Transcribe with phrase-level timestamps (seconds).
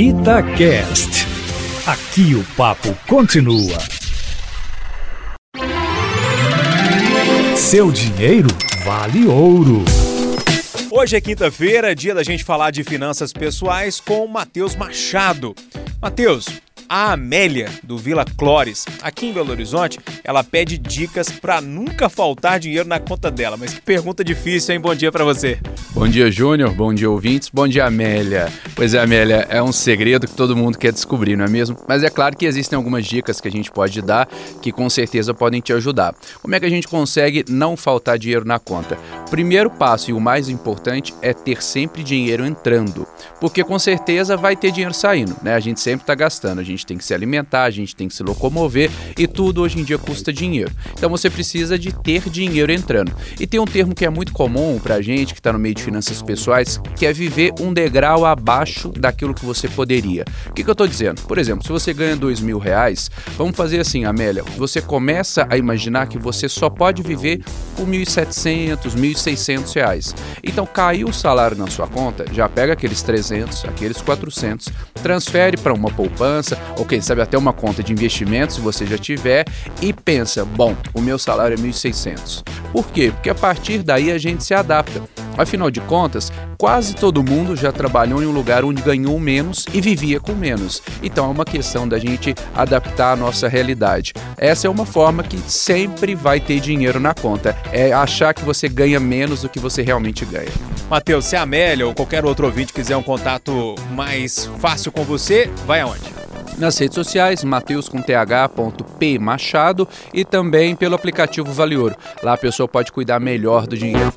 [0.00, 1.26] Itacast.
[1.84, 3.76] Aqui o papo continua.
[7.56, 8.46] Seu dinheiro
[8.84, 9.84] vale ouro.
[10.88, 15.52] Hoje é quinta-feira, dia da gente falar de finanças pessoais com o Matheus Machado.
[16.00, 16.46] Matheus,
[16.88, 22.58] a Amélia, do Vila Clores, aqui em Belo Horizonte, ela pede dicas para nunca faltar
[22.58, 23.56] dinheiro na conta dela.
[23.56, 24.80] Mas que pergunta difícil, hein?
[24.80, 25.58] Bom dia para você.
[25.92, 26.72] Bom dia, Júnior.
[26.72, 27.50] Bom dia, ouvintes.
[27.52, 28.48] Bom dia, Amélia.
[28.74, 31.76] Pois é, Amélia, é um segredo que todo mundo quer descobrir, não é mesmo?
[31.88, 34.28] Mas é claro que existem algumas dicas que a gente pode dar
[34.62, 36.14] que com certeza podem te ajudar.
[36.40, 38.96] Como é que a gente consegue não faltar dinheiro na conta?
[39.30, 43.06] Primeiro passo e o mais importante é ter sempre dinheiro entrando,
[43.40, 45.54] porque com certeza vai ter dinheiro saindo, né?
[45.54, 48.14] A gente sempre está gastando, a gente tem que se alimentar, a gente tem que
[48.14, 50.70] se locomover e tudo hoje em dia custa dinheiro.
[50.92, 53.12] Então você precisa de ter dinheiro entrando.
[53.38, 55.74] E tem um termo que é muito comum para a gente que está no meio
[55.74, 60.24] de finanças pessoais, que é viver um degrau abaixo daquilo que você poderia.
[60.46, 61.22] O que, que eu estou dizendo?
[61.22, 65.56] Por exemplo, se você ganha dois mil reais, vamos fazer assim, Amélia, você começa a
[65.56, 67.42] imaginar que você só pode viver
[67.76, 70.14] com 1.700, 1.600 reais.
[70.42, 74.68] Então caiu o salário na sua conta, já pega aqueles 300, aqueles 400,
[75.02, 78.98] transfere para uma poupança, ou quem sabe até uma conta de investimento, se você já
[78.98, 79.44] tiver,
[79.80, 82.42] e pensa, bom, o meu salário é 1.600.
[82.72, 83.10] Por quê?
[83.12, 85.02] Porque a partir daí a gente se adapta.
[85.38, 89.80] Afinal de contas, quase todo mundo já trabalhou em um lugar onde ganhou menos e
[89.80, 90.82] vivia com menos.
[91.00, 94.12] Então é uma questão da gente adaptar a nossa realidade.
[94.36, 97.56] Essa é uma forma que sempre vai ter dinheiro na conta.
[97.72, 100.50] É achar que você ganha menos do que você realmente ganha.
[100.90, 105.48] Matheus, se a Amélia ou qualquer outro ouvinte quiser um contato mais fácil com você,
[105.66, 106.17] vai aonde?
[106.56, 111.96] Nas redes sociais, mateus com th.p machado e também pelo aplicativo Vale Ouro.
[112.22, 114.12] Lá a pessoa pode cuidar melhor do dinheiro.